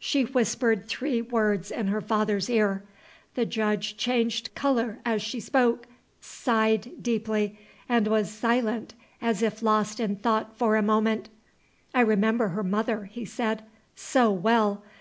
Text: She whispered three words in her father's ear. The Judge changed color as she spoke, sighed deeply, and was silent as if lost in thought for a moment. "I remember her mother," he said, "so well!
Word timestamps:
She 0.00 0.24
whispered 0.24 0.88
three 0.88 1.22
words 1.22 1.70
in 1.70 1.86
her 1.86 2.00
father's 2.00 2.50
ear. 2.50 2.82
The 3.36 3.46
Judge 3.46 3.96
changed 3.96 4.52
color 4.56 4.98
as 5.04 5.22
she 5.22 5.38
spoke, 5.38 5.86
sighed 6.20 7.00
deeply, 7.00 7.56
and 7.88 8.08
was 8.08 8.32
silent 8.32 8.94
as 9.22 9.42
if 9.42 9.62
lost 9.62 10.00
in 10.00 10.16
thought 10.16 10.56
for 10.58 10.74
a 10.74 10.82
moment. 10.82 11.28
"I 11.94 12.00
remember 12.00 12.48
her 12.48 12.64
mother," 12.64 13.04
he 13.04 13.24
said, 13.24 13.62
"so 13.94 14.28
well! 14.32 14.82